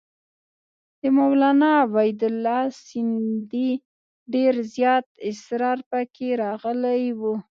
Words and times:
د 0.99 1.01
مولنا 1.17 1.71
عبیدالله 1.85 2.61
سندي 2.85 3.69
ډېر 4.33 4.53
زیات 4.75 5.05
اسرار 5.29 5.79
پکې 5.89 6.29
راغلي 6.43 7.03
وو. 7.19 7.35